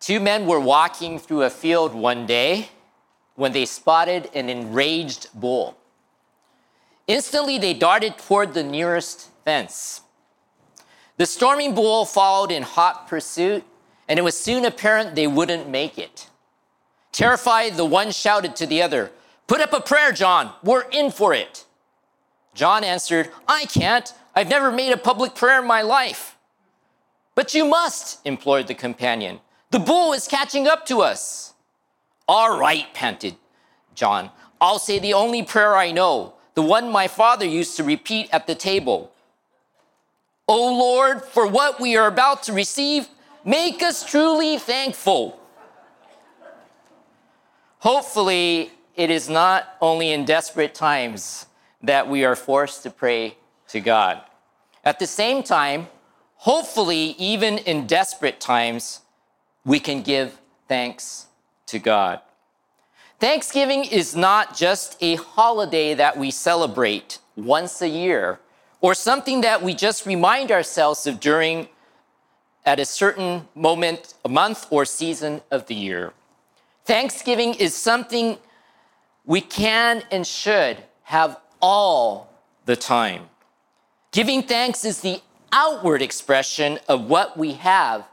[0.00, 2.70] Two men were walking through a field one day
[3.36, 5.76] when they spotted an enraged bull.
[7.06, 10.00] Instantly, they darted toward the nearest fence.
[11.18, 13.62] The storming bull followed in hot pursuit,
[14.08, 16.30] and it was soon apparent they wouldn't make it.
[17.12, 19.10] Terrified, the one shouted to the other,
[19.46, 20.52] Put up a prayer, John.
[20.62, 21.64] We're in for it.
[22.54, 24.12] John answered, I can't.
[24.34, 26.36] I've never made a public prayer in my life.
[27.34, 29.40] But you must, implored the companion.
[29.70, 31.54] The bull is catching up to us.
[32.26, 33.36] All right, panted
[33.94, 34.30] John.
[34.60, 38.46] I'll say the only prayer I know, the one my father used to repeat at
[38.46, 39.12] the table.
[40.48, 43.08] O Lord, for what we are about to receive,
[43.44, 45.38] make us truly thankful.
[47.78, 51.46] Hopefully, it is not only in desperate times
[51.82, 53.36] that we are forced to pray
[53.68, 54.20] to God.
[54.84, 55.88] At the same time,
[56.36, 58.99] hopefully, even in desperate times,
[59.64, 60.38] we can give
[60.68, 61.26] thanks
[61.66, 62.20] to God.
[63.18, 68.40] Thanksgiving is not just a holiday that we celebrate once a year
[68.80, 71.68] or something that we just remind ourselves of during
[72.64, 76.12] at a certain moment, a month, or season of the year.
[76.84, 78.38] Thanksgiving is something
[79.24, 82.32] we can and should have all
[82.66, 83.28] the time.
[84.12, 85.20] Giving thanks is the
[85.52, 88.04] outward expression of what we have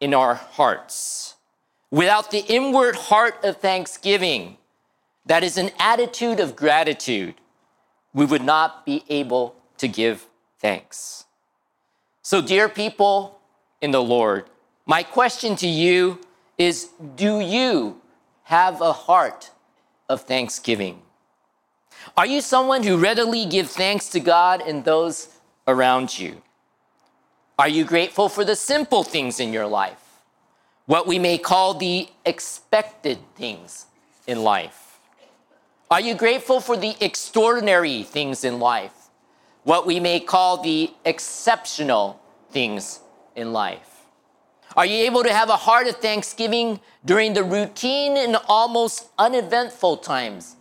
[0.00, 1.34] in our hearts.
[1.90, 4.56] Without the inward heart of thanksgiving,
[5.26, 7.34] that is an attitude of gratitude,
[8.12, 10.26] we would not be able to give
[10.58, 11.24] thanks.
[12.22, 13.40] So, dear people
[13.80, 14.46] in the Lord,
[14.86, 16.20] my question to you
[16.58, 18.00] is Do you
[18.44, 19.50] have a heart
[20.08, 21.02] of thanksgiving?
[22.16, 25.28] Are you someone who readily gives thanks to God and those
[25.66, 26.42] around you?
[27.60, 30.22] Are you grateful for the simple things in your life?
[30.86, 33.84] What we may call the expected things
[34.26, 34.98] in life?
[35.90, 39.10] Are you grateful for the extraordinary things in life?
[39.64, 42.18] What we may call the exceptional
[42.50, 43.00] things
[43.36, 44.06] in life?
[44.74, 49.98] Are you able to have a heart of thanksgiving during the routine and almost uneventful
[49.98, 50.56] times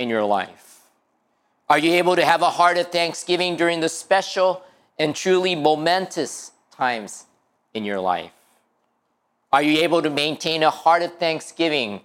[0.00, 0.80] in your life?
[1.68, 4.64] Are you able to have a heart of thanksgiving during the special
[5.00, 7.24] and truly momentous times
[7.72, 8.32] in your life?
[9.50, 12.02] Are you able to maintain a heart of thanksgiving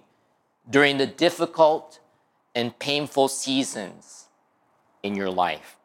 [0.68, 2.00] during the difficult
[2.54, 4.28] and painful seasons
[5.02, 5.76] in your life?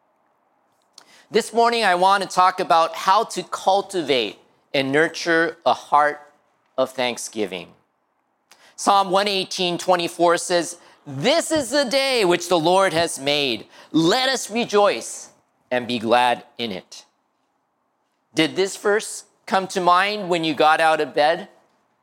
[1.30, 4.40] This morning, I want to talk about how to cultivate
[4.74, 6.22] and nurture a heart
[6.78, 7.68] of thanksgiving.
[8.78, 13.66] Psalm 118 24 says, this is the day which the Lord has made.
[13.92, 15.31] Let us rejoice
[15.72, 17.06] and be glad in it.
[18.36, 21.48] Did this verse come to mind when you got out of bed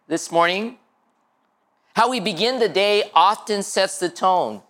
[0.09, 0.79] this morning?
[1.95, 4.63] How we begin the day often sets the tone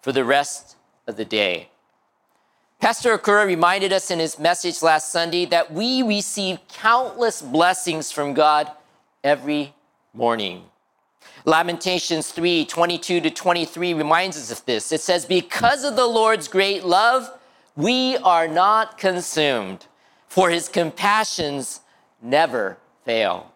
[0.00, 1.68] for the rest of the day.
[2.80, 8.34] Pastor Okura reminded us in his message last Sunday that we receive countless blessings from
[8.34, 8.70] God
[9.24, 9.74] every
[10.12, 10.64] morning.
[11.44, 14.92] Lamentations 3 22 to 23 reminds us of this.
[14.92, 17.30] It says, Because of the Lord's great love,
[17.76, 19.86] we are not consumed,
[20.26, 21.80] for his compassions
[22.22, 23.52] never fail.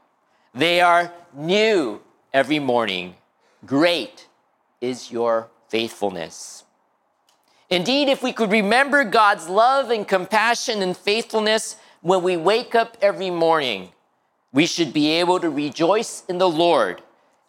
[0.54, 2.00] They are new
[2.32, 3.14] every morning.
[3.64, 4.28] Great
[4.80, 6.64] is your faithfulness.
[7.70, 12.96] Indeed, if we could remember God's love and compassion and faithfulness when we wake up
[13.00, 13.90] every morning,
[14.52, 17.02] we should be able to rejoice in the Lord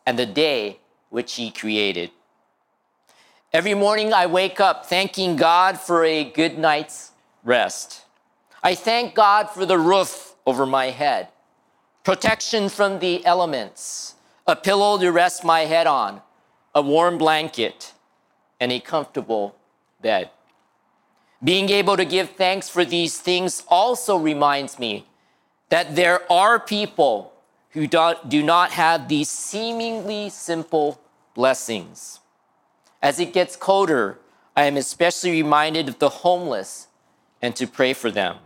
[0.06, 2.12] and the day which He created.
[3.54, 7.12] Every morning I wake up thanking God for a good night's
[7.44, 8.06] rest.
[8.64, 11.28] I thank God for the roof over my head,
[12.06, 14.16] protection from the elements,
[14.48, 16.22] a pillow to rest my head on,
[16.74, 17.92] a warm blanket,
[18.62, 19.54] and a comfortable
[20.02, 20.30] bed.
[21.44, 25.08] Being able to give thanks for these things also reminds me
[25.68, 27.34] that there are people
[27.72, 31.02] who do not have these seemingly simple
[31.34, 32.21] blessings.
[33.02, 34.20] As it gets colder,
[34.56, 36.88] I am especially reminded of the homeless
[37.42, 38.38] and to pray for them.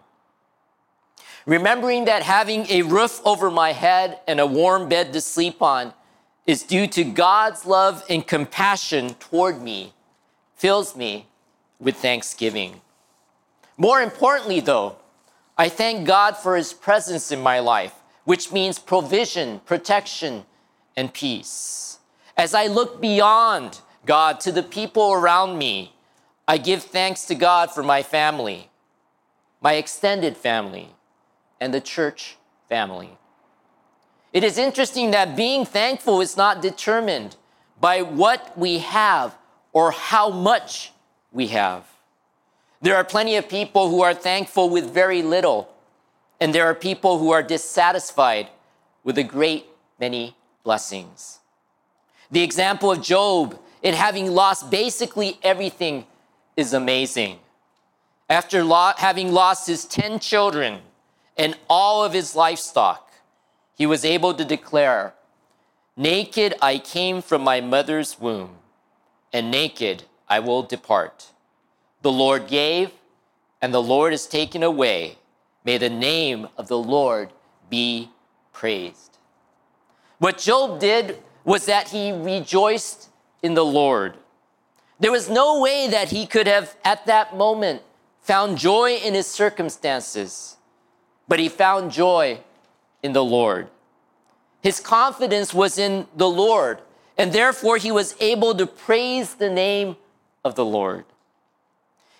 [1.46, 5.94] Remembering that having a roof over my head and a warm bed to sleep on
[6.48, 9.94] is due to God's love and compassion toward me
[10.56, 11.28] fills me
[11.80, 12.82] with thanksgiving.
[13.78, 14.96] More importantly, though,
[15.58, 17.94] I thank God for his presence in my life
[18.26, 20.46] which means provision, protection,
[20.98, 22.00] and peace.
[22.36, 25.94] As I look beyond God to the people around me,
[26.48, 28.70] I give thanks to God for my family,
[29.62, 30.90] my extended family,
[31.60, 32.38] and the church
[32.70, 33.18] family.
[34.32, 37.36] It is interesting that being thankful is not determined
[37.80, 39.36] by what we have
[39.74, 40.92] or how much
[41.32, 41.86] we have.
[42.82, 45.74] There are plenty of people who are thankful with very little,
[46.40, 48.50] and there are people who are dissatisfied
[49.04, 49.66] with a great
[50.00, 51.40] many blessings.
[52.30, 56.08] The example of Job in having lost basically everything
[56.58, 57.38] is amazing.
[58.28, 60.80] After lo- having lost his 10 children
[61.38, 63.14] and all of his livestock,
[63.76, 65.14] he was able to declare,
[65.96, 68.56] Naked I came from my mother's womb,
[69.32, 71.28] and naked I will depart.
[72.02, 72.90] The Lord gave,
[73.62, 75.20] and the Lord has taken away.
[75.64, 77.30] May the name of the Lord
[77.70, 78.10] be
[78.52, 79.20] praised.
[80.18, 83.10] What Job did was that he rejoiced
[83.46, 84.18] in the Lord.
[85.00, 87.84] There was no way that he could have, at that moment,
[88.22, 90.58] found joy in his circumstances,
[91.28, 92.40] but he found joy
[93.04, 93.70] in the Lord.
[94.62, 96.80] His confidence was in the Lord,
[97.20, 99.96] and therefore he was able to praise the name
[100.44, 101.06] of the Lord.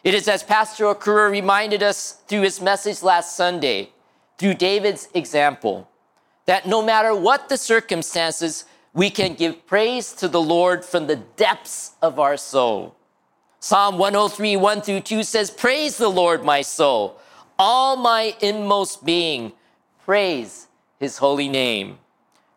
[0.04, 3.90] It is as Pastor Okura reminded us through his message last Sunday,
[4.38, 5.90] through David's example,
[6.46, 11.18] that no matter what the circumstances, we can give praise to the Lord from the
[11.18, 12.96] depths of our soul.
[13.60, 17.20] Psalm 103, 1 through 2 says, Praise the Lord, my soul,
[17.60, 19.52] all my inmost being,
[20.06, 21.98] praise his holy name.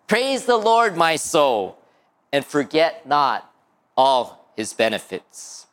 [0.07, 1.77] Praise the Lord, my soul,
[2.33, 3.53] and forget not
[3.97, 5.67] all his benefits.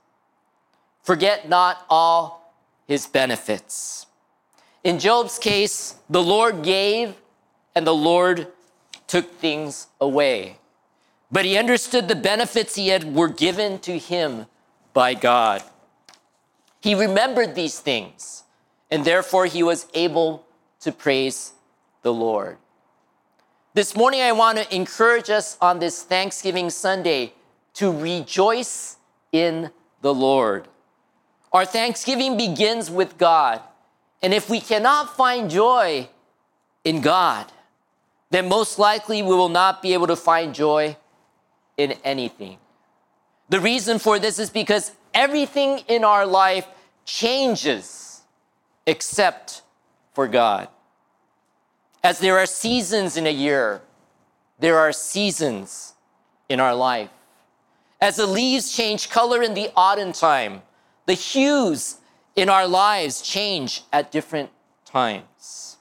[1.04, 2.56] Forget not all
[2.88, 4.08] his benefits.
[4.84, 7.14] In Job's case, the Lord gave
[7.76, 8.48] and the Lord
[9.08, 10.58] took things away.
[11.32, 14.46] But he understood the benefits he had were given to him
[14.94, 15.64] by God.
[16.82, 18.44] He remembered these things,
[18.92, 20.46] and therefore he was able
[20.82, 21.54] to praise
[22.04, 22.58] the Lord.
[23.74, 27.34] This morning, I want to encourage us on this Thanksgiving Sunday
[27.74, 28.98] to rejoice
[29.32, 30.68] in the Lord.
[31.52, 33.62] Our Thanksgiving begins with God.
[34.22, 36.08] And if we cannot find joy
[36.84, 37.52] in God,
[38.30, 40.98] then most likely we will not be able to find joy
[41.78, 42.58] in anything.
[43.50, 46.68] The reason for this is because everything in our life
[47.06, 48.22] changes
[48.86, 49.62] except
[50.14, 50.68] for God.
[52.04, 53.82] As there are seasons in a year,
[54.60, 55.94] there are seasons
[56.50, 57.10] in our life.
[58.00, 60.62] As the leaves change color in the autumn time,
[61.06, 61.98] the hues
[62.36, 64.50] in our lives change at different
[64.86, 65.75] times.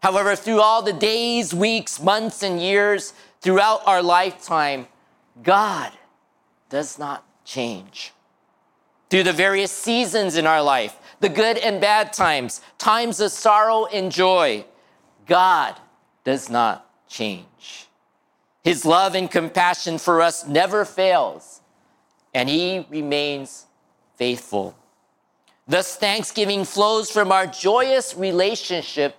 [0.00, 4.86] However, through all the days, weeks, months, and years throughout our lifetime,
[5.42, 5.92] God
[6.68, 8.12] does not change.
[9.10, 13.86] Through the various seasons in our life, the good and bad times, times of sorrow
[13.86, 14.64] and joy,
[15.26, 15.74] God
[16.24, 17.88] does not change.
[18.62, 21.60] His love and compassion for us never fails,
[22.34, 23.66] and He remains
[24.16, 24.76] faithful.
[25.66, 29.16] Thus, thanksgiving flows from our joyous relationship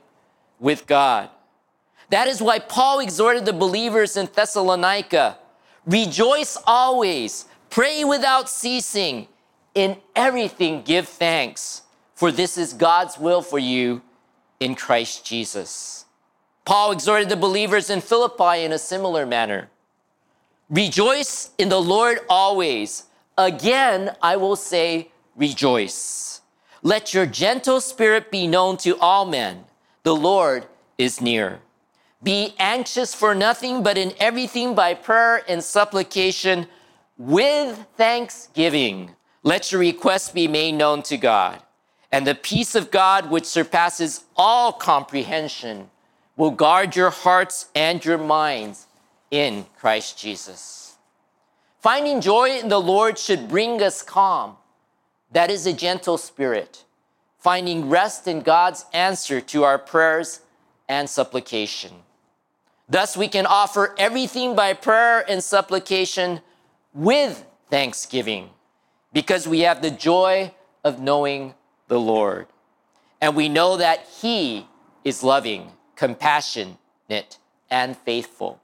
[0.60, 1.30] with God.
[2.10, 5.38] That is why Paul exhorted the believers in Thessalonica
[5.86, 9.28] rejoice always, pray without ceasing,
[9.76, 11.84] in everything give thanks,
[12.16, 14.02] for this is God's will for you
[14.60, 16.06] in Christ Jesus.
[16.66, 19.70] Paul exhorted the believers in Philippi in a similar manner.
[20.70, 23.06] Rejoice in the Lord always.
[23.38, 26.42] Again, I will say, rejoice.
[26.84, 29.66] Let your gentle spirit be known to all men.
[30.04, 30.66] The Lord
[30.98, 31.60] is near.
[32.22, 36.68] Be anxious for nothing, but in everything by prayer and supplication
[37.18, 39.12] with thanksgiving.
[39.44, 41.62] Let your requests be made known to God.
[42.12, 45.90] And the peace of God, which surpasses all comprehension,
[46.36, 48.88] will guard your hearts and your minds
[49.32, 50.98] in Christ Jesus.
[51.82, 54.58] Finding joy in the Lord should bring us calm.
[55.32, 56.84] That is a gentle spirit.
[57.40, 60.42] Finding rest in God's answer to our prayers
[60.88, 61.92] and supplication.
[62.88, 66.42] Thus, we can offer everything by prayer and supplication
[66.94, 68.50] with thanksgiving
[69.14, 70.52] because we have the joy
[70.84, 71.54] of knowing
[71.88, 72.48] the Lord.
[73.22, 74.68] And we know that He
[75.04, 77.38] is loving compassionate,
[77.70, 78.62] and faithful.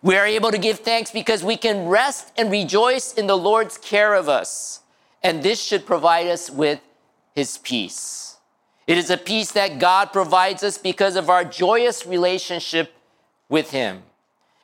[0.00, 3.76] We are able to give thanks because we can rest and rejoice in the Lord's
[3.76, 4.80] care of us.
[5.22, 6.80] And this should provide us with
[7.34, 8.36] his peace.
[8.86, 12.94] It is a peace that God provides us because of our joyous relationship
[13.48, 14.02] with him.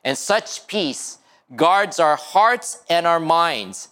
[0.03, 1.17] And such peace
[1.55, 3.89] guards our hearts and our minds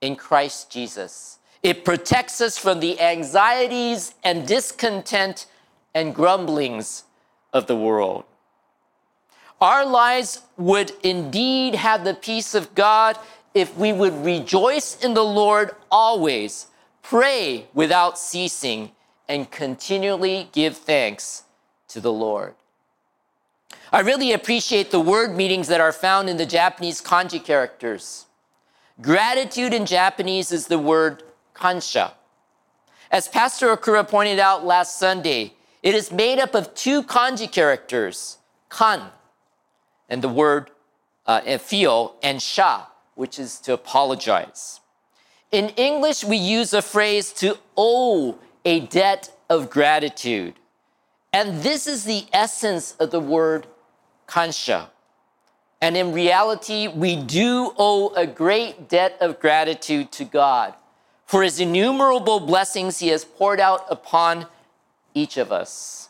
[0.00, 1.38] in Christ Jesus.
[1.62, 5.46] It protects us from the anxieties and discontent
[5.94, 7.04] and grumblings
[7.52, 8.24] of the world.
[9.60, 13.16] Our lives would indeed have the peace of God
[13.54, 16.66] if we would rejoice in the Lord always,
[17.02, 18.92] pray without ceasing,
[19.28, 21.44] and continually give thanks
[21.88, 22.54] to the Lord.
[23.92, 28.26] I really appreciate the word meanings that are found in the Japanese kanji characters.
[29.00, 31.22] Gratitude in Japanese is the word
[31.54, 32.12] kansha.
[33.10, 38.38] As Pastor Okura pointed out last Sunday, it is made up of two kanji characters,
[38.68, 39.10] kan,
[40.08, 40.70] and the word
[41.26, 44.80] uh, feel, and sha, which is to apologize.
[45.52, 50.54] In English, we use a phrase to owe a debt of gratitude.
[51.30, 53.66] And this is the essence of the word
[54.26, 54.88] kansha.
[55.82, 60.74] And in reality, we do owe a great debt of gratitude to God
[61.26, 64.46] for his innumerable blessings he has poured out upon
[65.12, 66.08] each of us.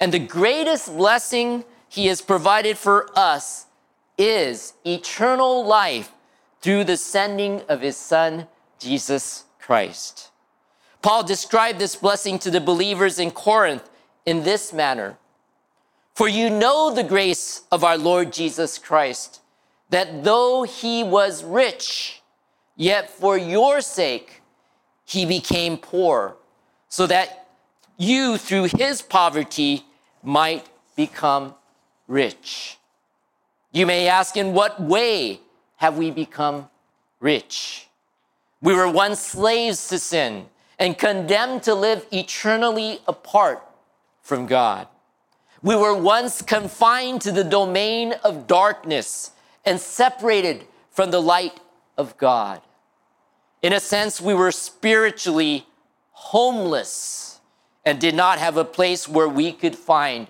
[0.00, 3.66] And the greatest blessing he has provided for us
[4.18, 6.10] is eternal life
[6.60, 10.30] through the sending of his son, Jesus Christ.
[11.02, 13.88] Paul described this blessing to the believers in Corinth
[14.24, 15.18] in this manner
[16.16, 19.42] for you know the grace of our Lord Jesus Christ,
[19.90, 22.22] that though he was rich,
[22.74, 24.40] yet for your sake
[25.04, 26.36] he became poor,
[26.88, 27.48] so that
[27.98, 29.84] you through his poverty
[30.22, 30.66] might
[30.96, 31.54] become
[32.08, 32.78] rich.
[33.70, 35.40] You may ask, in what way
[35.76, 36.70] have we become
[37.20, 37.88] rich?
[38.66, 40.46] We were once slaves to sin
[40.76, 43.62] and condemned to live eternally apart
[44.22, 44.88] from God.
[45.62, 49.30] We were once confined to the domain of darkness
[49.64, 51.60] and separated from the light
[51.96, 52.60] of God.
[53.62, 55.68] In a sense, we were spiritually
[56.10, 57.38] homeless
[57.84, 60.26] and did not have a place where we could find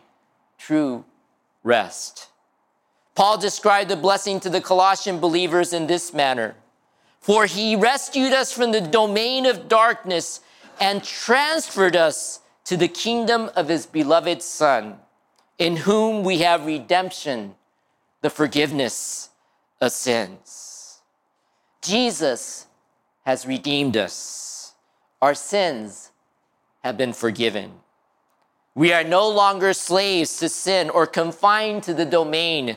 [0.58, 1.06] true
[1.64, 2.28] rest.
[3.14, 6.54] Paul described the blessing to the Colossian believers in this manner
[7.26, 10.42] For he rescued us from the domain of darkness
[10.78, 15.00] and transferred us to the kingdom of his beloved Son
[15.58, 17.56] in whom we have redemption,
[18.22, 19.30] the forgiveness
[19.80, 21.00] of sins.
[21.82, 22.66] Jesus
[23.24, 24.74] has redeemed us.
[25.20, 26.12] Our sins
[26.84, 27.72] have been forgiven.
[28.76, 32.76] We are no longer slaves to sin or confined to the domain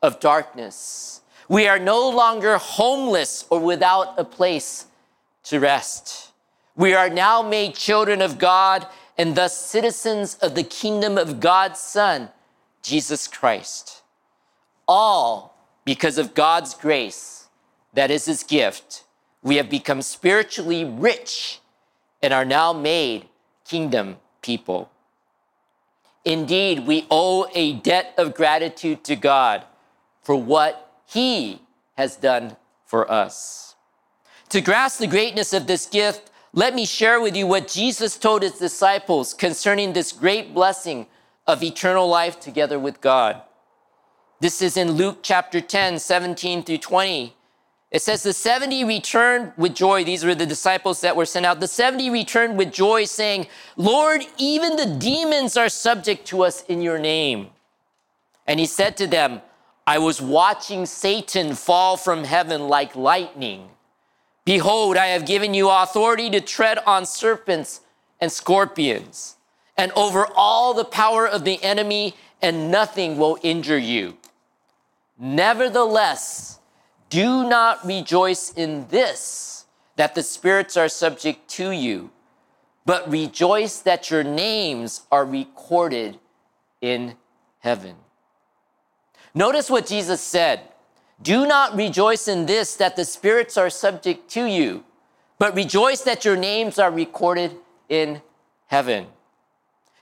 [0.00, 1.19] of darkness.
[1.50, 4.86] We are no longer homeless or without a place
[5.42, 6.30] to rest.
[6.76, 8.86] We are now made children of God
[9.18, 12.28] and thus citizens of the kingdom of God's Son,
[12.82, 14.02] Jesus Christ.
[14.86, 17.48] All because of God's grace,
[17.94, 19.02] that is his gift,
[19.42, 21.58] we have become spiritually rich
[22.22, 23.26] and are now made
[23.64, 24.88] kingdom people.
[26.24, 29.64] Indeed, we owe a debt of gratitude to God
[30.22, 31.60] for what he
[31.96, 33.74] has done for us.
[34.50, 38.42] To grasp the greatness of this gift, let me share with you what Jesus told
[38.42, 41.06] his disciples concerning this great blessing
[41.46, 43.42] of eternal life together with God.
[44.40, 47.36] This is in Luke chapter 10, 17 through 20.
[47.90, 50.04] It says, The 70 returned with joy.
[50.04, 51.60] These were the disciples that were sent out.
[51.60, 56.80] The 70 returned with joy, saying, Lord, even the demons are subject to us in
[56.80, 57.50] your name.
[58.46, 59.42] And he said to them,
[59.86, 63.68] I was watching Satan fall from heaven like lightning.
[64.44, 67.80] Behold, I have given you authority to tread on serpents
[68.20, 69.36] and scorpions,
[69.76, 74.16] and over all the power of the enemy, and nothing will injure you.
[75.18, 76.58] Nevertheless,
[77.08, 82.10] do not rejoice in this, that the spirits are subject to you,
[82.86, 86.18] but rejoice that your names are recorded
[86.80, 87.16] in
[87.58, 87.96] heaven.
[89.34, 90.60] Notice what Jesus said.
[91.22, 94.84] Do not rejoice in this that the spirits are subject to you,
[95.38, 97.56] but rejoice that your names are recorded
[97.88, 98.22] in
[98.66, 99.06] heaven.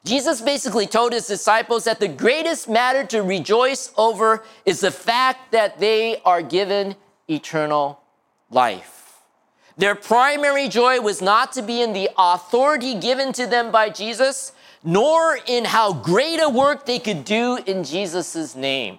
[0.04, 5.52] Jesus basically told his disciples that the greatest matter to rejoice over is the fact
[5.52, 6.94] that they are given
[7.28, 8.00] eternal
[8.50, 9.18] life.
[9.76, 14.52] Their primary joy was not to be in the authority given to them by Jesus,
[14.82, 18.98] nor in how great a work they could do in Jesus' name.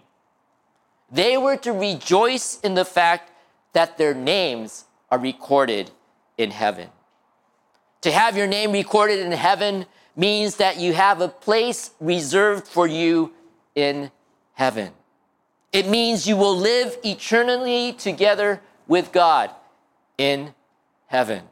[1.11, 3.31] They were to rejoice in the fact
[3.73, 5.91] that their names are recorded
[6.37, 6.89] in heaven.
[8.01, 9.85] To have your name recorded in heaven
[10.15, 13.33] means that you have a place reserved for you
[13.75, 14.11] in
[14.53, 14.91] heaven.
[15.71, 19.51] It means you will live eternally together with God
[20.17, 20.53] in
[21.07, 21.43] heaven.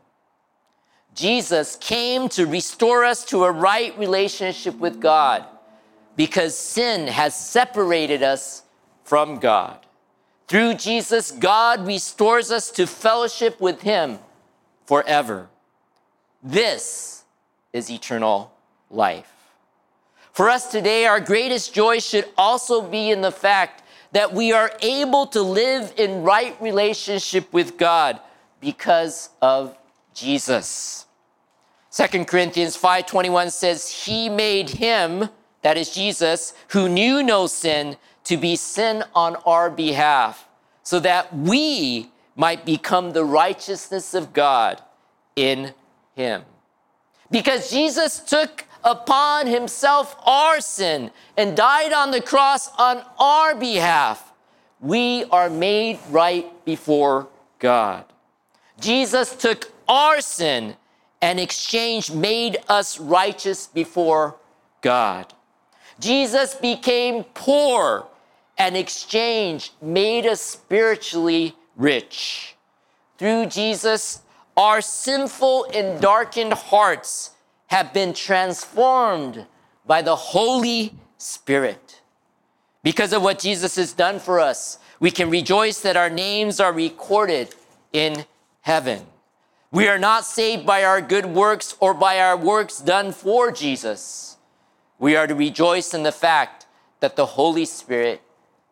[1.14, 5.46] Jesus came to restore us to a right relationship with God
[6.16, 8.64] because sin has separated us
[9.08, 9.80] from God.
[10.50, 14.20] Through Jesus, God restores us to fellowship with Him
[14.86, 15.48] forever.
[16.44, 17.24] This
[17.72, 18.52] is eternal
[18.92, 19.32] life.
[20.34, 24.72] For us today, our greatest joy should also be in the fact that we are
[24.82, 28.20] able to live in right relationship with God
[28.60, 29.78] because of
[30.14, 31.06] Jesus.
[31.92, 35.30] 2 Corinthians 5:21 says he made him
[35.62, 40.50] that is Jesus who knew no sin to be sin on our behalf
[40.84, 44.82] so that we might become the righteousness of God
[45.38, 45.74] in
[46.14, 46.44] him.
[47.32, 54.34] Because Jesus took upon himself our sin and died on the cross on our behalf,
[54.82, 57.30] we are made right before
[57.60, 58.04] God.
[58.78, 60.76] Jesus took our sin
[61.22, 64.36] and exchange made us righteous before
[64.82, 65.34] God.
[65.98, 68.06] Jesus became poor
[68.58, 72.56] and exchange made us spiritually rich.
[73.18, 74.22] Through Jesus,
[74.56, 77.32] our sinful and darkened hearts
[77.68, 79.46] have been transformed
[79.86, 82.02] by the Holy Spirit.
[82.84, 86.74] Because of what Jesus has done for us, we can rejoice that our names are
[86.74, 87.54] recorded
[87.94, 88.26] in
[88.62, 89.06] heaven.
[89.72, 94.38] We are not saved by our good works or by our works done for Jesus.
[94.98, 96.66] We are to rejoice in the fact
[97.00, 98.22] that the Holy Spirit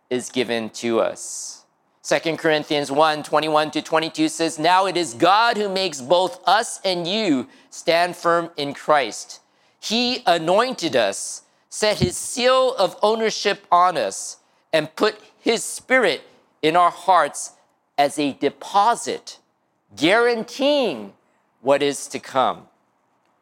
[0.09, 1.63] is given to us.
[2.03, 6.79] 2 Corinthians 1 21 to 22 says, Now it is God who makes both us
[6.85, 9.41] and you stand firm in Christ.
[9.79, 14.37] He anointed us, set his seal of ownership on us,
[14.71, 16.21] and put his spirit
[16.61, 17.53] in our hearts
[17.97, 19.39] as a deposit
[19.95, 21.13] guaranteeing
[21.61, 22.67] what is to come.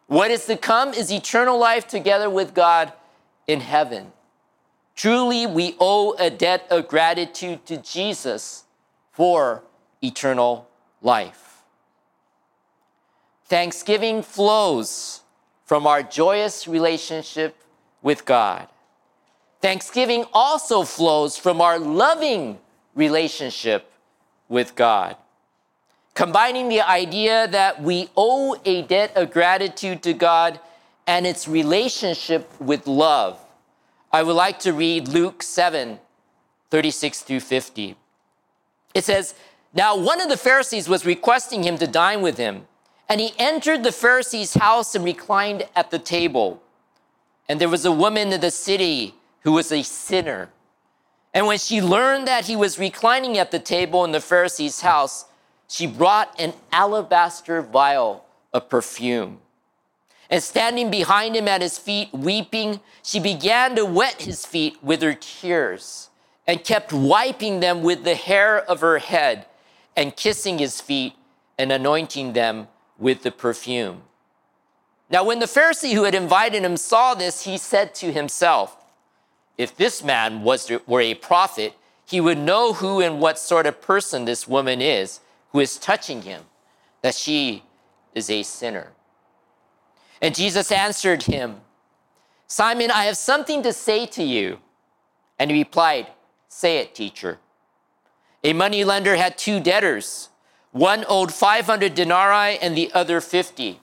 [0.07, 2.93] What is to come is eternal life together with God
[3.47, 4.11] in heaven.
[4.95, 8.63] Truly, we owe a debt of gratitude to Jesus
[9.11, 9.63] for
[10.01, 10.67] eternal
[11.01, 11.63] life.
[13.45, 15.21] Thanksgiving flows
[15.65, 17.55] from our joyous relationship
[18.01, 18.67] with God.
[19.61, 22.59] Thanksgiving also flows from our loving
[22.95, 23.91] relationship
[24.49, 25.15] with God
[26.13, 30.59] combining the idea that we owe a debt of gratitude to God
[31.07, 33.39] and its relationship with love.
[34.13, 35.99] I would like to read Luke 7
[36.69, 37.95] 36 through 50.
[38.93, 39.33] It says,
[39.73, 42.67] Now one of the Pharisees was requesting him to dine with him,
[43.09, 46.61] and he entered the Pharisee's house and reclined at the table.
[47.49, 50.49] And there was a woman in the city who was a sinner.
[51.33, 55.25] And when she learned that he was reclining at the table in the Pharisee's house,
[55.67, 59.39] she brought an alabaster vial of perfume.
[60.29, 65.01] And standing behind him at his feet, weeping, she began to wet his feet with
[65.01, 66.09] her tears
[66.47, 69.45] and kept wiping them with the hair of her head
[69.95, 71.13] and kissing his feet
[71.57, 74.01] and anointing them with the perfume.
[75.09, 78.77] Now, when the Pharisee who had invited him saw this, he said to himself,
[79.57, 81.73] If this man was, were a prophet,
[82.05, 85.19] he would know who and what sort of person this woman is
[85.51, 86.43] who is touching him,
[87.01, 87.63] that she
[88.15, 88.91] is a sinner.
[90.23, 91.57] And Jesus answered him,
[92.47, 94.59] Simon, I have something to say to you.
[95.37, 96.07] And he replied,
[96.47, 97.39] Say it, teacher.
[98.41, 100.29] A money lender had two debtors.
[100.71, 103.81] One owed 500 denarii and the other 50.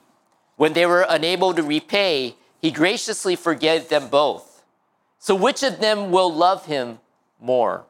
[0.55, 4.63] When they were unable to repay, he graciously forgave them both.
[5.19, 6.99] So which of them will love him
[7.39, 7.85] more?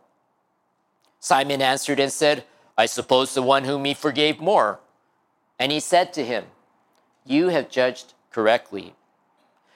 [1.22, 2.44] Simon answered and said,
[2.78, 4.82] I suppose the one whom he forgave more.
[5.58, 6.46] And he said to him,
[7.26, 8.96] You have judged correctly.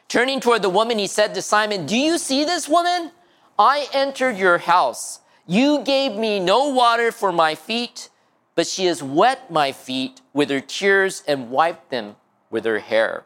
[0.08, 3.12] Turning toward the woman, he said to Simon, Do you see this woman?
[3.58, 5.20] I entered your house.
[5.48, 8.10] You gave me no water for my feet,
[8.56, 12.16] but she has wet my feet with her tears and wiped them
[12.50, 13.26] with her hair.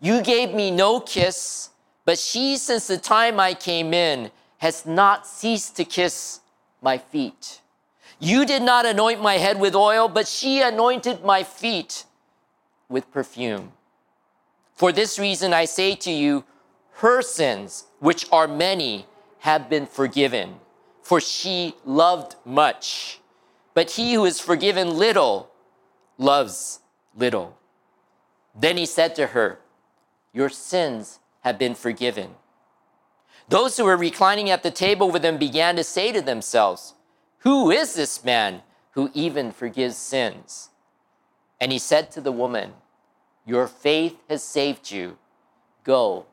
[0.00, 1.70] You gave me no kiss,
[2.04, 6.40] but she, since the time I came in, has not ceased to kiss
[6.82, 7.60] my feet.
[8.18, 12.04] You did not anoint my head with oil, but she anointed my feet
[12.88, 13.72] with perfume.
[14.80, 16.42] For this reason, I say to you,
[17.04, 19.04] her sins, which are many,
[19.40, 20.54] have been forgiven,
[21.02, 23.20] for she loved much.
[23.74, 25.50] But he who is forgiven little
[26.16, 26.80] loves
[27.14, 27.58] little.
[28.58, 29.58] Then he said to her,
[30.32, 32.36] Your sins have been forgiven.
[33.50, 36.94] Those who were reclining at the table with him began to say to themselves,
[37.40, 38.62] who is this man
[38.92, 40.70] who even forgives sins?
[41.60, 42.72] And he said to the woman,
[43.46, 45.18] Your faith has saved you.
[45.84, 46.26] Go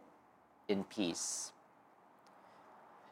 [0.68, 1.52] in peace.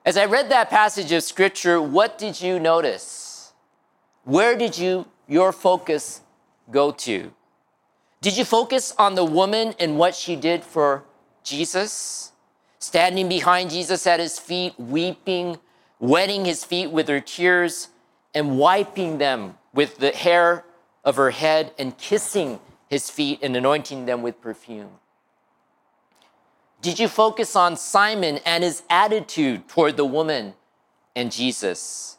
[0.05, 3.53] As I read that passage of scripture, what did you notice?
[4.23, 6.21] Where did you your focus
[6.71, 7.31] go to?
[8.21, 11.03] Did you focus on the woman and what she did for
[11.43, 12.31] Jesus?
[12.79, 15.58] Standing behind Jesus at his feet, weeping,
[15.99, 17.89] wetting his feet with her tears,
[18.34, 20.65] and wiping them with the hair
[21.03, 25.00] of her head, and kissing his feet and anointing them with perfume.
[26.82, 30.54] Did you focus on Simon and his attitude toward the woman
[31.15, 32.17] and Jesus?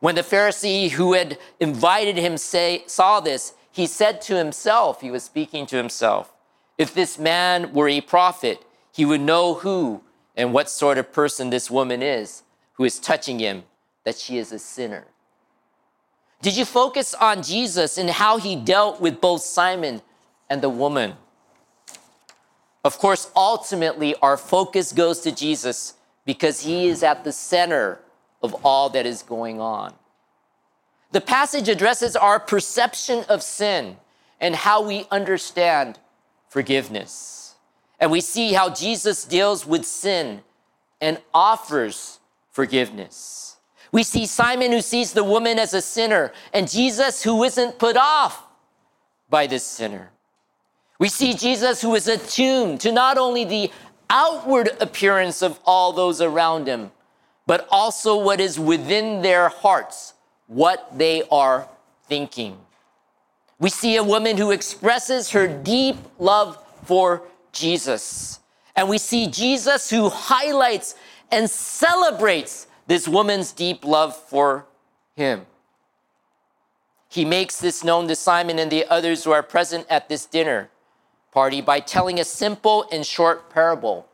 [0.00, 5.10] When the Pharisee who had invited him say, saw this, he said to himself, he
[5.10, 6.32] was speaking to himself,
[6.78, 10.02] if this man were a prophet, he would know who
[10.34, 12.42] and what sort of person this woman is
[12.74, 13.64] who is touching him,
[14.04, 15.06] that she is a sinner.
[16.42, 20.02] Did you focus on Jesus and how he dealt with both Simon
[20.48, 21.14] and the woman?
[22.84, 25.94] Of course, ultimately, our focus goes to Jesus
[26.24, 28.00] because he is at the center
[28.42, 29.92] of all that is going on.
[31.12, 33.96] The passage addresses our perception of sin
[34.40, 35.98] and how we understand
[36.48, 37.54] forgiveness.
[37.98, 40.42] And we see how Jesus deals with sin
[41.00, 42.20] and offers
[42.50, 43.55] forgiveness.
[43.96, 47.96] We see Simon who sees the woman as a sinner and Jesus who isn't put
[47.96, 48.44] off
[49.30, 50.10] by this sinner.
[50.98, 53.70] We see Jesus who is attuned to not only the
[54.10, 56.90] outward appearance of all those around him,
[57.46, 60.12] but also what is within their hearts,
[60.46, 61.66] what they are
[62.06, 62.58] thinking.
[63.58, 68.40] We see a woman who expresses her deep love for Jesus.
[68.76, 70.96] And we see Jesus who highlights
[71.32, 74.66] and celebrates this woman's deep love for
[75.14, 75.46] him.
[77.08, 80.70] He makes this known to Simon and the others who are present at this dinner
[81.32, 84.08] party by telling a simple and short parable.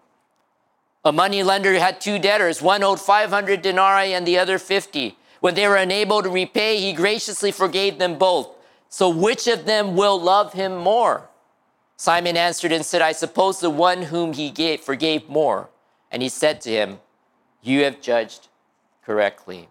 [1.04, 2.60] A money lender had two debtors.
[2.60, 5.16] One owed 500 denarii and the other 50.
[5.40, 8.48] When they were unable to repay, he graciously forgave them both.
[8.88, 11.28] So which of them will love him more?
[11.96, 15.70] Simon answered and said, I suppose the one whom he gave, forgave more.
[16.10, 16.98] And he said to him,
[17.62, 18.48] You have judged
[19.04, 19.68] correctly.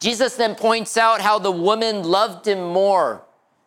[0.00, 3.22] Jesus then points out how the woman loved him more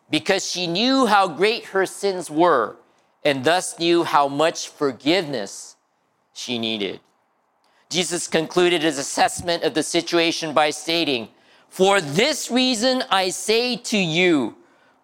[0.09, 2.77] because she knew how great her sins were
[3.23, 5.75] and thus knew how much forgiveness
[6.33, 6.99] she needed.
[7.89, 11.29] Jesus concluded his assessment of the situation by stating,
[11.69, 14.55] For this reason I say to you,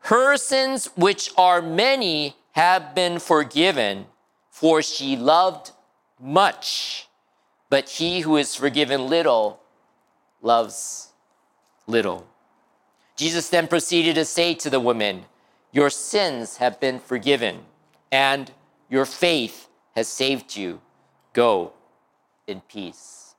[0.02, 4.06] her sins, which are many, have been forgiven,
[4.50, 5.72] for she loved
[6.20, 7.08] much.
[7.74, 9.60] But he who is forgiven little
[10.44, 11.08] loves
[11.88, 12.28] little.
[13.16, 15.26] Jesus then proceeded to say to the woman,
[15.72, 17.66] Your sins have been forgiven,
[18.12, 18.52] and
[18.92, 20.82] your faith has saved you.
[21.34, 21.74] Go
[22.46, 23.34] in peace.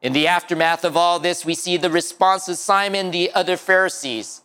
[0.00, 4.40] In the aftermath of all this, we see the response of Simon, the other Pharisees.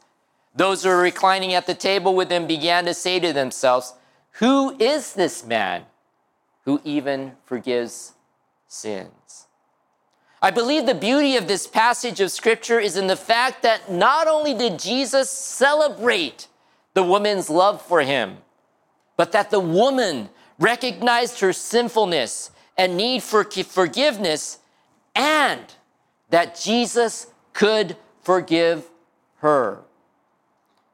[0.53, 3.93] Those who were reclining at the table with him began to say to themselves,
[4.41, 5.85] Who is this man
[6.65, 8.15] who even forgives
[8.71, 9.47] sins?
[10.41, 14.27] I believe the beauty of this passage of scripture is in the fact that not
[14.27, 16.47] only did Jesus celebrate
[16.93, 18.37] the woman's love for him,
[19.17, 24.57] but that the woman recognized her sinfulness and need for forgiveness
[25.15, 25.61] and
[26.29, 28.85] that Jesus could forgive
[29.37, 29.79] her.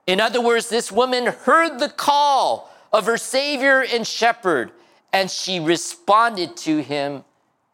[0.07, 4.71] In other words, this woman heard the call of her Savior and Shepherd,
[5.13, 7.23] and she responded to him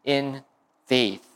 [0.04, 0.42] in
[0.86, 1.26] faith.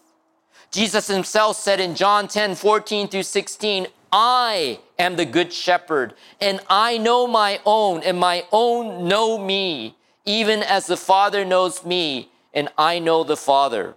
[0.70, 6.60] Jesus himself said in John 10 14 through 16, I am the good shepherd, and
[6.68, 12.30] I know my own, and my own know me, even as the Father knows me,
[12.54, 13.94] and I know the Father.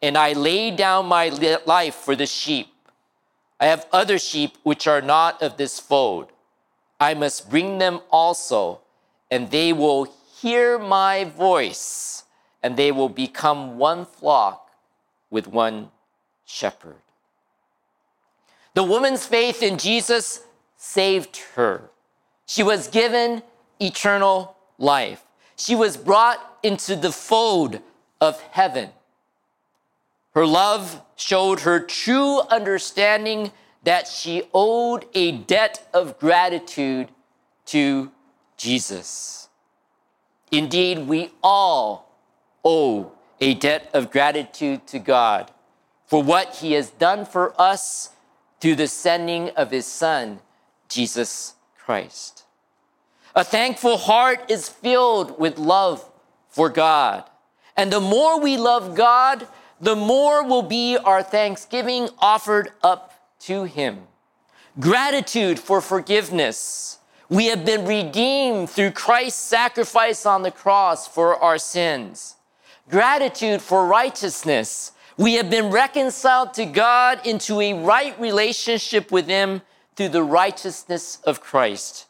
[0.00, 1.28] And I lay down my
[1.66, 2.68] life for the sheep.
[3.60, 6.28] I have other sheep which are not of this fold.
[7.00, 8.80] I must bring them also,
[9.30, 12.23] and they will hear my voice,
[12.64, 14.70] and they will become one flock
[15.28, 15.90] with one
[16.46, 16.96] shepherd.
[18.72, 20.40] The woman's faith in Jesus
[20.78, 21.90] saved her.
[22.46, 23.42] She was given
[23.78, 25.22] eternal life.
[25.56, 27.80] She was brought into the fold
[28.18, 28.88] of heaven.
[30.34, 37.10] Her love showed her true understanding that she owed a debt of gratitude
[37.66, 38.10] to
[38.56, 39.50] Jesus.
[40.50, 42.13] Indeed, we all
[42.64, 45.50] owe a debt of gratitude to God
[46.06, 48.10] for what he has done for us
[48.60, 50.40] through the sending of his son,
[50.88, 52.44] Jesus Christ.
[53.34, 56.08] A thankful heart is filled with love
[56.48, 57.24] for God.
[57.76, 59.48] And the more we love God,
[59.80, 64.04] the more will be our thanksgiving offered up to Him.
[64.78, 66.98] Gratitude for forgiveness.
[67.28, 72.36] We have been redeemed through Christ's sacrifice on the cross for our sins.
[72.90, 74.92] Gratitude for righteousness.
[75.16, 79.62] We have been reconciled to God into a right relationship with Him
[79.96, 82.06] through the righteousness of Christ.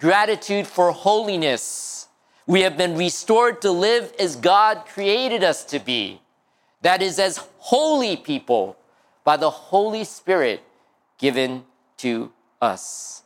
[0.00, 2.08] Gratitude for holiness.
[2.46, 6.20] We have been restored to live as God created us to be.
[6.82, 8.76] That is, as holy people
[9.24, 10.62] by the Holy Spirit
[11.18, 11.64] given
[11.98, 13.22] to us.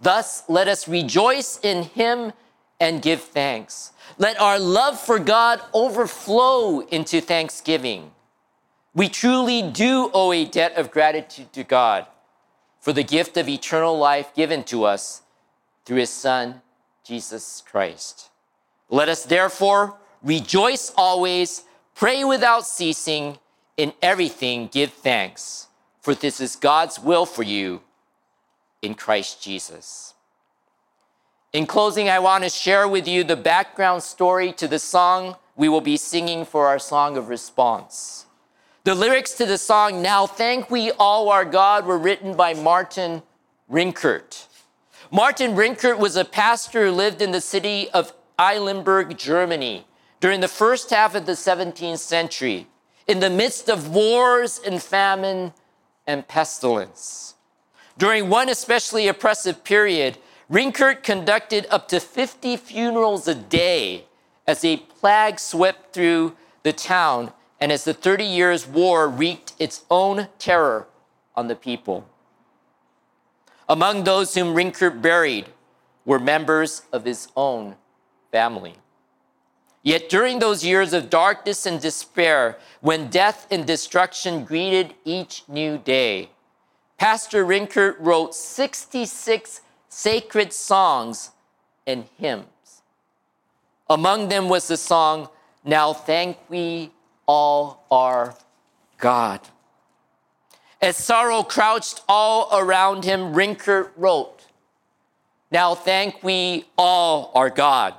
[0.00, 2.32] Thus, let us rejoice in Him
[2.80, 3.92] and give thanks.
[4.18, 8.10] Let our love for God overflow into thanksgiving.
[8.94, 12.06] We truly do owe a debt of gratitude to God
[12.80, 15.22] for the gift of eternal life given to us
[15.84, 16.62] through His Son,
[17.04, 18.30] Jesus Christ.
[18.88, 21.64] Let us therefore rejoice always,
[21.94, 23.38] pray without ceasing,
[23.76, 25.68] in everything give thanks,
[26.02, 27.80] for this is God's will for you
[28.82, 30.09] in Christ Jesus.
[31.52, 35.68] In closing, I want to share with you the background story to the song we
[35.68, 38.26] will be singing for our song of response.
[38.84, 43.24] The lyrics to the song, Now Thank We All Our God, were written by Martin
[43.68, 44.46] Rinkart.
[45.10, 49.88] Martin Rinkart was a pastor who lived in the city of Eilenburg, Germany,
[50.20, 52.68] during the first half of the 17th century,
[53.08, 55.52] in the midst of wars and famine
[56.06, 57.34] and pestilence.
[57.98, 60.16] During one especially oppressive period,
[60.50, 64.06] Rinkart conducted up to 50 funerals a day
[64.48, 66.34] as a plague swept through
[66.64, 70.88] the town and as the 30 Years' War wreaked its own terror
[71.36, 72.04] on the people.
[73.68, 75.46] Among those whom Rinkart buried
[76.04, 77.76] were members of his own
[78.32, 78.74] family.
[79.84, 85.78] Yet during those years of darkness and despair, when death and destruction greeted each new
[85.78, 86.30] day,
[86.98, 91.30] Pastor Rinkart wrote 66 sacred songs
[91.86, 92.82] and hymns.
[93.90, 95.28] Among them was the song,
[95.64, 96.92] Now Thank We
[97.26, 98.34] all our
[98.98, 99.40] God.
[100.80, 104.46] As sorrow crouched all around him, Rinkart wrote,
[105.50, 107.94] Now thank we all our God,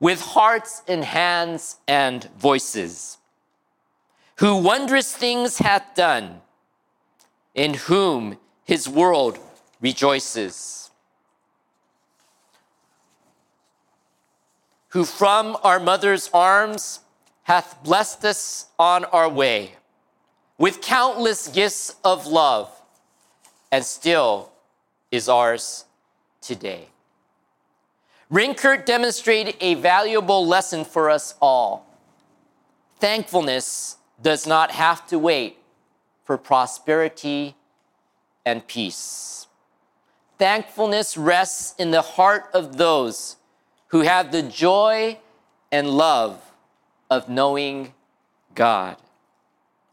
[0.00, 3.16] with hearts and hands and voices,
[4.36, 6.42] who wondrous things hath done,
[7.54, 9.38] in whom his world
[9.80, 10.83] rejoices.
[14.94, 17.00] Who from our mother's arms
[17.42, 19.72] hath blessed us on our way
[20.56, 22.70] with countless gifts of love
[23.72, 24.52] and still
[25.10, 25.86] is ours
[26.40, 26.86] today.
[28.30, 31.84] Rinkart demonstrated a valuable lesson for us all.
[33.00, 35.58] Thankfulness does not have to wait
[36.22, 37.56] for prosperity
[38.46, 39.48] and peace.
[40.38, 43.38] Thankfulness rests in the heart of those
[43.87, 45.17] who have the joy
[45.71, 46.41] and love
[47.09, 47.93] of knowing
[48.55, 48.97] God.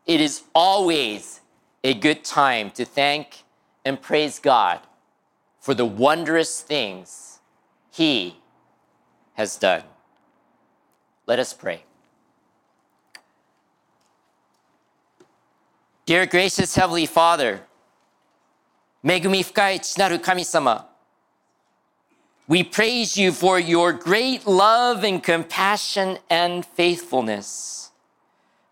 [0.06, 1.40] It is always
[1.82, 3.44] a good time to thank
[3.84, 4.80] and praise God
[5.60, 7.40] for the wondrous things
[7.90, 8.36] He
[9.34, 9.82] has done.
[11.26, 11.82] Let us pray.
[16.04, 17.62] Dear gracious Heavenly Father,
[19.04, 20.88] 恵み深い父なる神様、
[22.51, 27.93] we praise you for your great love and compassion and faithfulness.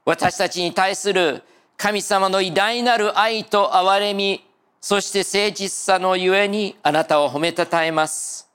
[0.03, 1.43] 私たちに対する
[1.77, 4.43] 神様の偉大なる愛と憐れみ、
[4.81, 8.49] そして誠実さのゆえにあなたを褒めたたえます。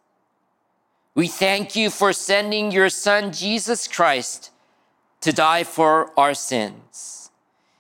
[1.15, 4.53] We thank you for sending your son Jesus Christ
[5.23, 7.33] to die for our sins.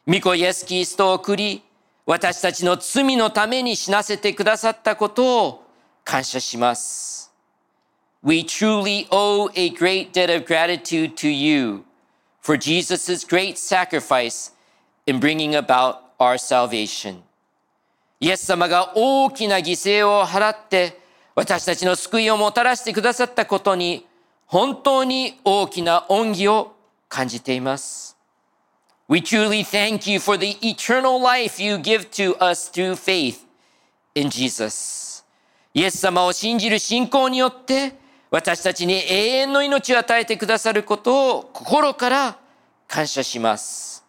[0.06, 1.62] 御子イエス・キリストを送り、
[2.06, 5.64] 私たちの罪のために死なせてくださったことを
[6.04, 7.23] 感謝します。
[8.23, 11.85] We truly owe a great debt of gratitude to you
[12.41, 14.51] for Jesus' great sacrifice
[15.05, 17.23] in bringing about our salvation.
[18.19, 20.99] イエス様が大きな犠牲を払って
[21.35, 24.05] 私たちの救いをもたらしてくださったことに
[24.45, 26.75] 本当に大きな恩義を
[27.07, 28.17] 感じています。
[29.07, 33.45] We truly thank you for the eternal life you give to us through faith
[34.15, 35.23] in Jesus.
[35.73, 37.93] イエス様を信じる信仰によって
[38.34, 42.36] 私たちに永遠の命を与えてくださることを心から
[42.88, 44.04] 感謝します。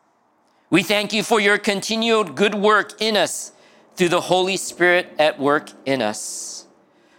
[0.72, 3.54] We thank you for your continued good work in us
[3.96, 6.68] through the Holy Spirit at work in us.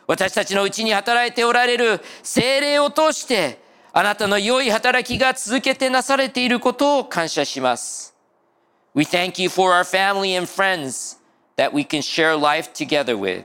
[0.09, 3.61] 私たちのうちに働いておられる精霊を通して
[3.92, 8.16] あなたの良い働きが続けてなされていることを感謝します。
[8.97, 11.19] We thank you for our family and friends
[11.57, 13.45] that we can share life together with.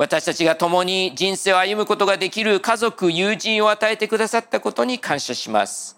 [0.00, 5.94] 私たちが共に人生を歩むことができる家族、友人を与えてくださったことに感謝します。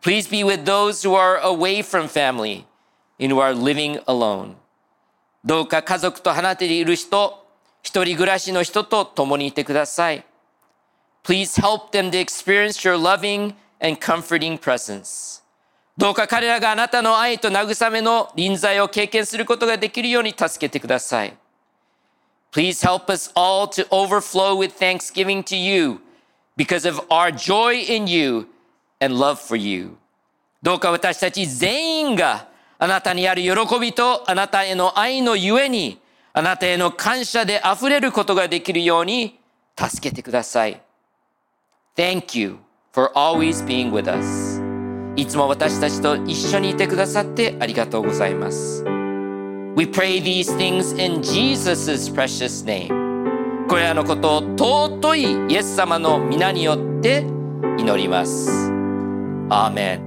[0.00, 2.64] Please be with those who are away from family
[3.20, 4.54] and who are living alone.
[5.44, 7.46] どうか家族と離れている人、
[7.82, 10.24] 一人暮らしの人と共にいてください。
[11.22, 15.42] Please help them to experience your loving and comforting presence.
[15.98, 21.36] どうか彼らがあなたの愛と慰めの臨在を経験することができるように助けてください。
[22.56, 26.00] Please help us all to overflow with thanksgiving to you
[26.56, 28.48] because of our joy in you
[28.98, 29.98] and love for you.
[30.62, 36.00] どうか私たち全員があなたにある喜びとあなたへの愛のゆえに
[36.32, 39.38] あなたへの感謝で溢れることができるように
[39.78, 40.80] 助けてください。
[41.94, 42.56] Thank you
[42.94, 44.62] for always being with us.
[45.14, 48.95] いつも私たちと一緒にいてくださってありがとうございます。
[49.76, 52.88] We pray these things in Jesus' precious name.
[53.68, 57.26] これらのことを尊いイエス様の皆によって
[57.76, 58.72] 祈ります。
[59.50, 60.06] アーメン。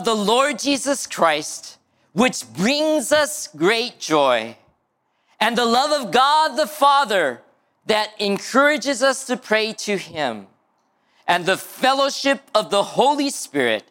[0.00, 1.76] of the Lord Jesus Christ,
[2.14, 4.56] which brings us great joy,
[5.38, 7.42] and the love of God the Father
[7.84, 10.46] that encourages us to pray to Him,
[11.26, 13.84] and the fellowship of the Holy Spirit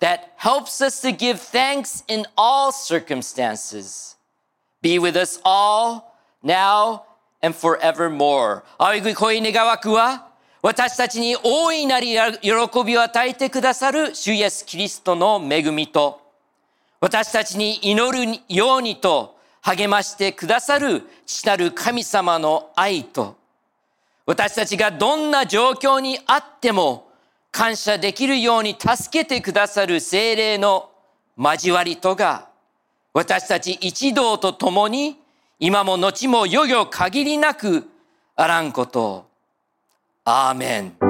[0.00, 4.16] that helps us to give thanks in all circumstances,
[4.82, 7.04] be with us all now
[7.42, 8.64] and forevermore.
[10.64, 12.06] 私たちに大いなる
[12.40, 12.50] 喜
[12.86, 16.22] びを与えてくださる主イエス・キリストの恵みと、
[17.00, 23.36] 私たちに祈るようにと励ましてくださる父なる神様の愛と、
[24.24, 27.08] 私たちがどんな状況にあっても
[27.50, 30.88] 感謝できるように助けてくださる精霊の
[31.36, 32.48] 交わりとが、
[33.12, 35.18] 私たち一同と共に
[35.60, 37.86] 今も後もよよ限りなく
[38.34, 39.33] あらんことを
[40.26, 41.03] 아멘.